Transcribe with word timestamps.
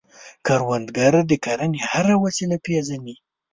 کروندګر 0.45 1.13
د 1.29 1.31
کرنې 1.45 1.79
هره 1.91 2.15
وسیله 2.23 2.57
پېژني 2.65 3.15